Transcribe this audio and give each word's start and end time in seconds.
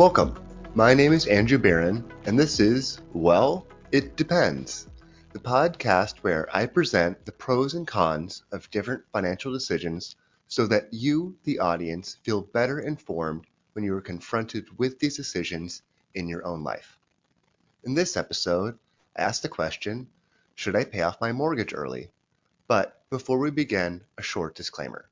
Welcome. 0.00 0.34
My 0.74 0.94
name 0.94 1.12
is 1.12 1.26
Andrew 1.26 1.58
Barron, 1.58 2.10
and 2.24 2.38
this 2.38 2.58
is, 2.58 3.02
well, 3.12 3.66
it 3.92 4.16
depends. 4.16 4.86
The 5.34 5.38
podcast 5.38 6.20
where 6.20 6.48
I 6.56 6.64
present 6.64 7.26
the 7.26 7.32
pros 7.32 7.74
and 7.74 7.86
cons 7.86 8.42
of 8.50 8.70
different 8.70 9.04
financial 9.12 9.52
decisions 9.52 10.16
so 10.48 10.66
that 10.68 10.88
you, 10.90 11.36
the 11.44 11.58
audience, 11.58 12.16
feel 12.22 12.40
better 12.40 12.80
informed 12.80 13.46
when 13.74 13.84
you 13.84 13.94
are 13.94 14.00
confronted 14.00 14.68
with 14.78 14.98
these 14.98 15.18
decisions 15.18 15.82
in 16.14 16.28
your 16.28 16.46
own 16.46 16.64
life. 16.64 16.98
In 17.84 17.92
this 17.92 18.16
episode, 18.16 18.78
I 19.14 19.20
asked 19.24 19.42
the 19.42 19.50
question 19.50 20.08
Should 20.54 20.76
I 20.76 20.84
pay 20.84 21.02
off 21.02 21.20
my 21.20 21.32
mortgage 21.32 21.74
early? 21.74 22.08
But 22.68 23.02
before 23.10 23.38
we 23.38 23.50
begin, 23.50 24.00
a 24.16 24.22
short 24.22 24.54
disclaimer. 24.54 25.10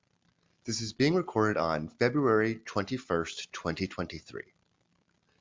This 0.65 0.80
is 0.80 0.95
being 0.95 1.15
recorded 1.15 1.59
on 1.59 1.88
February 1.88 2.62
21st, 2.65 3.48
2023. 3.52 4.45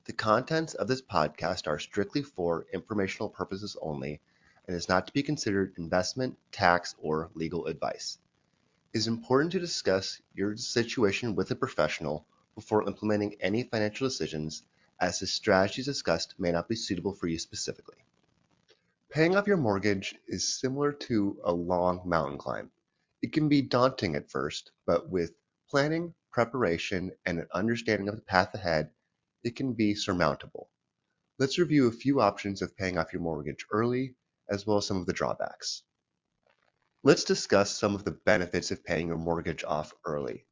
The 0.07 0.13
contents 0.13 0.73
of 0.73 0.87
this 0.87 1.01
podcast 1.01 1.67
are 1.67 1.77
strictly 1.79 2.21
for 2.21 2.65
informational 2.71 3.27
purposes 3.27 3.75
only 3.81 4.21
and 4.65 4.73
is 4.73 4.87
not 4.87 5.05
to 5.05 5.11
be 5.11 5.21
considered 5.21 5.73
investment, 5.77 6.37
tax, 6.53 6.95
or 6.97 7.29
legal 7.33 7.65
advice. 7.65 8.17
It 8.93 8.99
is 8.99 9.07
important 9.07 9.51
to 9.51 9.59
discuss 9.59 10.21
your 10.33 10.55
situation 10.55 11.35
with 11.35 11.51
a 11.51 11.55
professional 11.55 12.25
before 12.55 12.87
implementing 12.87 13.35
any 13.41 13.63
financial 13.63 14.07
decisions, 14.07 14.63
as 15.01 15.19
the 15.19 15.27
strategies 15.27 15.87
discussed 15.87 16.35
may 16.39 16.53
not 16.53 16.69
be 16.69 16.75
suitable 16.77 17.11
for 17.11 17.27
you 17.27 17.37
specifically. 17.37 17.97
Paying 19.09 19.35
off 19.35 19.45
your 19.45 19.57
mortgage 19.57 20.15
is 20.25 20.47
similar 20.47 20.93
to 20.93 21.37
a 21.43 21.51
long 21.51 22.01
mountain 22.05 22.37
climb. 22.37 22.71
It 23.21 23.33
can 23.33 23.49
be 23.49 23.61
daunting 23.61 24.15
at 24.15 24.31
first, 24.31 24.71
but 24.85 25.09
with 25.09 25.33
planning, 25.69 26.13
preparation, 26.31 27.11
and 27.25 27.39
an 27.39 27.47
understanding 27.53 28.07
of 28.07 28.15
the 28.15 28.21
path 28.21 28.53
ahead, 28.55 28.89
it 29.47 29.55
can 29.55 29.73
be 29.73 29.95
surmountable. 29.95 30.69
Let's 31.39 31.57
review 31.57 31.87
a 31.87 31.91
few 31.91 32.19
options 32.19 32.61
of 32.61 32.75
paying 32.75 32.97
off 32.97 33.13
your 33.13 33.21
mortgage 33.21 33.65
early, 33.71 34.15
as 34.49 34.67
well 34.67 34.77
as 34.77 34.85
some 34.85 34.97
of 34.97 35.05
the 35.05 35.13
drawbacks. 35.13 35.83
Let's 37.03 37.23
discuss 37.23 37.71
some 37.71 37.95
of 37.95 38.03
the 38.03 38.19
benefits 38.25 38.71
of 38.71 38.83
paying 38.83 39.07
your 39.07 39.17
mortgage 39.17 39.63
off 39.63 39.93
early. 40.03 40.45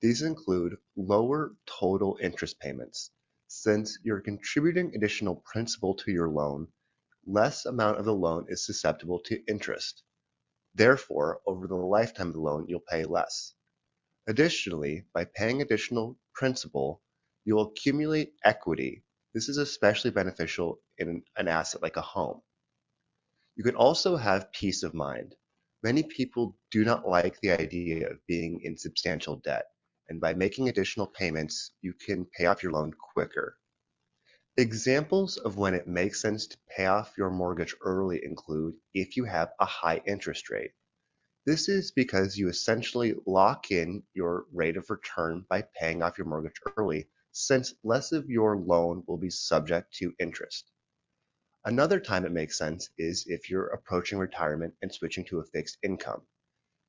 These 0.00 0.22
include 0.22 0.76
lower 0.96 1.56
total 1.66 2.18
interest 2.22 2.60
payments. 2.60 3.10
Since 3.48 3.98
you're 4.04 4.20
contributing 4.20 4.94
additional 4.94 5.42
principal 5.44 5.94
to 5.96 6.12
your 6.12 6.28
loan, 6.28 6.68
less 7.26 7.66
amount 7.66 7.98
of 7.98 8.04
the 8.04 8.14
loan 8.14 8.46
is 8.48 8.64
susceptible 8.64 9.20
to 9.26 9.42
interest. 9.46 10.04
Therefore, 10.74 11.40
over 11.46 11.66
the 11.66 11.74
lifetime 11.74 12.28
of 12.28 12.34
the 12.34 12.40
loan, 12.40 12.66
you'll 12.68 12.80
pay 12.80 13.04
less. 13.04 13.54
Additionally, 14.28 15.04
by 15.12 15.24
paying 15.24 15.60
additional 15.60 16.18
principal, 16.34 17.02
you'll 17.44 17.68
accumulate 17.68 18.34
equity. 18.44 19.04
This 19.34 19.48
is 19.48 19.56
especially 19.56 20.10
beneficial 20.10 20.80
in 20.98 21.22
an 21.36 21.48
asset 21.48 21.82
like 21.82 21.96
a 21.96 22.02
home. 22.02 22.42
You 23.56 23.64
can 23.64 23.76
also 23.76 24.16
have 24.16 24.52
peace 24.52 24.82
of 24.82 24.94
mind. 24.94 25.34
Many 25.82 26.02
people 26.02 26.56
do 26.70 26.84
not 26.84 27.08
like 27.08 27.40
the 27.40 27.50
idea 27.50 28.08
of 28.08 28.26
being 28.26 28.60
in 28.62 28.76
substantial 28.76 29.36
debt, 29.36 29.66
and 30.08 30.20
by 30.20 30.34
making 30.34 30.68
additional 30.68 31.06
payments, 31.06 31.72
you 31.80 31.92
can 31.92 32.26
pay 32.36 32.46
off 32.46 32.62
your 32.62 32.72
loan 32.72 32.92
quicker. 33.14 33.58
Examples 34.56 35.38
of 35.38 35.56
when 35.56 35.72
it 35.74 35.88
makes 35.88 36.20
sense 36.20 36.46
to 36.46 36.58
pay 36.76 36.86
off 36.86 37.14
your 37.16 37.30
mortgage 37.30 37.74
early 37.80 38.22
include 38.22 38.74
if 38.92 39.16
you 39.16 39.24
have 39.24 39.52
a 39.58 39.64
high 39.64 40.02
interest 40.06 40.50
rate. 40.50 40.72
This 41.46 41.68
is 41.68 41.90
because 41.90 42.36
you 42.36 42.48
essentially 42.48 43.14
lock 43.26 43.70
in 43.70 44.02
your 44.14 44.46
rate 44.52 44.76
of 44.76 44.90
return 44.90 45.44
by 45.48 45.64
paying 45.80 46.02
off 46.02 46.18
your 46.18 46.26
mortgage 46.26 46.60
early, 46.76 47.08
since 47.32 47.74
less 47.82 48.12
of 48.12 48.30
your 48.30 48.56
loan 48.56 49.02
will 49.06 49.16
be 49.16 49.30
subject 49.30 49.92
to 49.94 50.14
interest. 50.18 50.70
Another 51.64 52.00
time 52.00 52.24
it 52.24 52.32
makes 52.32 52.58
sense 52.58 52.90
is 52.98 53.26
if 53.26 53.48
you're 53.48 53.68
approaching 53.68 54.18
retirement 54.18 54.74
and 54.82 54.92
switching 54.92 55.24
to 55.26 55.40
a 55.40 55.44
fixed 55.44 55.78
income. 55.82 56.22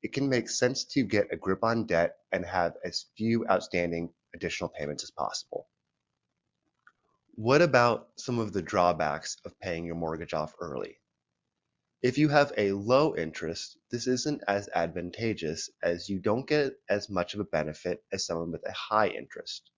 It 0.02 0.14
can 0.14 0.28
make 0.28 0.50
sense 0.50 0.84
to 0.86 1.04
get 1.04 1.32
a 1.32 1.38
grip 1.38 1.64
on 1.64 1.86
debt 1.86 2.18
and 2.32 2.46
have 2.46 2.76
as 2.84 3.06
few 3.16 3.48
outstanding 3.48 4.14
additional 4.34 4.70
payments 4.70 5.04
as 5.04 5.12
possible. 5.12 5.70
What 7.36 7.62
about 7.62 8.10
some 8.18 8.38
of 8.38 8.54
the 8.54 8.62
drawbacks 8.62 9.38
of 9.46 9.60
paying 9.60 9.86
your 9.86 9.96
mortgage 9.96 10.34
off 10.34 10.54
early? 10.60 11.00
If 12.02 12.18
you 12.18 12.28
have 12.30 12.52
a 12.58 12.74
low 12.74 13.16
interest, 13.16 13.78
this 13.90 14.08
isn't 14.08 14.44
as 14.48 14.68
advantageous 14.76 15.70
as 15.82 16.10
you 16.10 16.20
don't 16.20 16.46
get 16.46 16.74
as 16.90 17.10
much 17.10 17.34
of 17.34 17.40
a 17.40 17.46
benefit 17.46 18.04
as 18.12 18.26
someone 18.26 18.52
with 18.52 18.66
a 18.68 18.74
high 18.74 19.08
interest. 19.08 19.72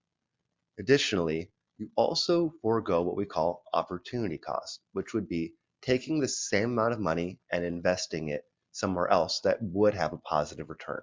Additionally, 0.77 1.51
you 1.77 1.89
also 1.95 2.53
forego 2.61 3.01
what 3.01 3.15
we 3.15 3.25
call 3.25 3.63
opportunity 3.73 4.37
cost, 4.37 4.81
which 4.93 5.13
would 5.13 5.27
be 5.27 5.53
taking 5.81 6.19
the 6.19 6.27
same 6.27 6.71
amount 6.71 6.93
of 6.93 6.99
money 6.99 7.39
and 7.51 7.63
investing 7.63 8.29
it 8.29 8.43
somewhere 8.71 9.07
else 9.07 9.39
that 9.41 9.61
would 9.61 9.93
have 9.93 10.13
a 10.13 10.17
positive 10.17 10.69
return. 10.69 11.01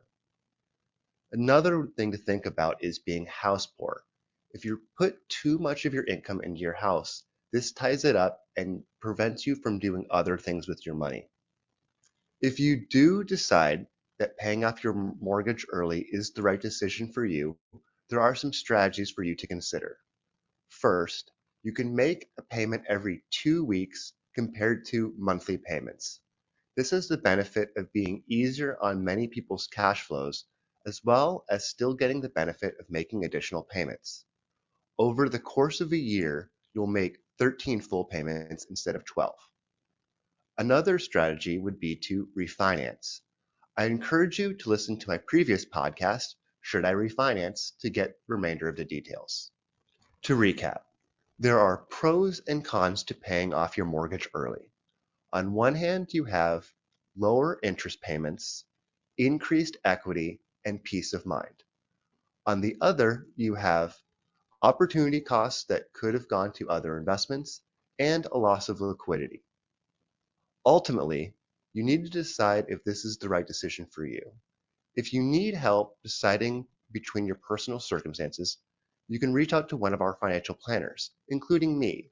Another 1.33 1.87
thing 1.97 2.12
to 2.12 2.19
think 2.19 2.44
about 2.44 2.84
is 2.84 2.99
being 2.99 3.27
house 3.27 3.66
poor. 3.66 4.05
If 4.50 4.65
you 4.66 4.83
put 4.99 5.27
too 5.31 5.59
much 5.59 5.87
of 5.87 5.94
your 5.94 6.04
income 6.04 6.43
into 6.43 6.60
your 6.60 6.75
house, 6.75 7.25
this 7.53 7.72
ties 7.72 8.04
it 8.04 8.16
up 8.16 8.41
and 8.56 8.84
prevents 9.00 9.47
you 9.47 9.54
from 9.56 9.78
doing 9.78 10.06
other 10.10 10.37
things 10.37 10.69
with 10.69 10.84
your 10.84 10.94
money. 10.94 11.31
If 12.43 12.60
you 12.60 12.87
do 12.87 13.25
decide 13.25 13.87
that 14.19 14.37
paying 14.37 14.65
off 14.65 14.84
your 14.84 14.93
mortgage 14.93 15.65
early 15.71 16.06
is 16.10 16.33
the 16.33 16.43
right 16.43 16.60
decision 16.60 17.12
for 17.12 17.25
you, 17.25 17.56
there 18.12 18.20
are 18.20 18.34
some 18.34 18.52
strategies 18.52 19.10
for 19.10 19.24
you 19.24 19.34
to 19.34 19.46
consider. 19.46 19.98
First, 20.68 21.32
you 21.62 21.72
can 21.72 21.96
make 21.96 22.30
a 22.38 22.42
payment 22.42 22.84
every 22.86 23.24
two 23.30 23.64
weeks 23.64 24.12
compared 24.34 24.84
to 24.88 25.14
monthly 25.16 25.56
payments. 25.56 26.20
This 26.76 26.90
has 26.90 27.08
the 27.08 27.16
benefit 27.16 27.70
of 27.78 27.90
being 27.94 28.22
easier 28.28 28.76
on 28.82 29.02
many 29.02 29.28
people's 29.28 29.66
cash 29.66 30.02
flows, 30.02 30.44
as 30.86 31.02
well 31.02 31.46
as 31.48 31.68
still 31.68 31.94
getting 31.94 32.20
the 32.20 32.28
benefit 32.28 32.74
of 32.78 32.90
making 32.90 33.24
additional 33.24 33.62
payments. 33.62 34.26
Over 34.98 35.30
the 35.30 35.38
course 35.40 35.80
of 35.80 35.92
a 35.92 35.96
year, 35.96 36.50
you'll 36.74 36.86
make 36.86 37.16
13 37.38 37.80
full 37.80 38.04
payments 38.04 38.66
instead 38.68 38.94
of 38.94 39.06
12. 39.06 39.34
Another 40.58 40.98
strategy 40.98 41.58
would 41.58 41.80
be 41.80 41.96
to 41.96 42.28
refinance. 42.38 43.20
I 43.78 43.86
encourage 43.86 44.38
you 44.38 44.52
to 44.52 44.68
listen 44.68 44.98
to 44.98 45.08
my 45.08 45.16
previous 45.16 45.64
podcast, 45.64 46.34
Should 46.62 46.84
I 46.84 46.92
Refinance, 46.92 47.76
to 47.80 47.90
get 47.90 48.18
remainder 48.28 48.68
of 48.68 48.76
the 48.76 48.84
details. 48.84 49.50
To 50.22 50.36
recap, 50.36 50.82
there 51.38 51.58
are 51.58 51.78
pros 51.90 52.40
and 52.46 52.64
cons 52.64 53.02
to 53.04 53.14
paying 53.14 53.52
off 53.52 53.76
your 53.76 53.86
mortgage 53.86 54.28
early. 54.32 54.70
On 55.32 55.52
one 55.52 55.74
hand, 55.74 56.14
you 56.14 56.24
have 56.24 56.72
lower 57.16 57.58
interest 57.62 58.00
payments, 58.00 58.64
increased 59.18 59.76
equity, 59.84 60.40
and 60.64 60.82
peace 60.82 61.12
of 61.12 61.26
mind. 61.26 61.64
On 62.46 62.60
the 62.60 62.76
other, 62.80 63.26
you 63.34 63.54
have 63.56 63.96
opportunity 64.62 65.20
costs 65.20 65.64
that 65.64 65.92
could 65.92 66.14
have 66.14 66.28
gone 66.28 66.52
to 66.52 66.70
other 66.70 66.96
investments, 66.96 67.60
and 67.98 68.26
a 68.26 68.38
loss 68.38 68.68
of 68.68 68.80
liquidity. 68.80 69.42
Ultimately, 70.64 71.34
you 71.72 71.82
need 71.82 72.04
to 72.04 72.10
decide 72.10 72.66
if 72.68 72.84
this 72.84 73.04
is 73.04 73.18
the 73.18 73.28
right 73.28 73.47
decision 73.47 73.86
for 73.86 74.04
you. 74.04 74.32
If 74.94 75.12
you 75.12 75.22
need 75.22 75.54
help 75.54 75.97
deciding 76.03 76.66
between 76.92 77.27
your 77.27 77.36
personal 77.36 77.80
circumstances, 77.80 78.59
you 79.09 79.18
can 79.18 79.33
reach 79.33 79.53
out 79.53 79.68
to 79.71 79.77
one 79.77 79.94
of 79.94 80.00
our 80.00 80.16
financial 80.21 80.54
planners, 80.54 81.10
including 81.28 81.78
me. 81.78 82.10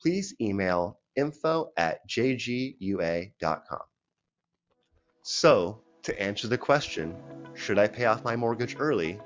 Please 0.00 0.34
email 0.40 1.00
info 1.16 1.72
at 1.76 2.06
jgua.com. 2.08 3.82
So, 5.22 5.80
to 6.02 6.20
answer 6.20 6.48
the 6.48 6.58
question, 6.58 7.16
should 7.54 7.78
I 7.78 7.86
pay 7.86 8.06
off 8.06 8.24
my 8.24 8.34
mortgage 8.34 8.76
early? 8.78 9.20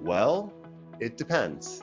Well, 0.00 0.52
it 1.00 1.16
depends. 1.16 1.82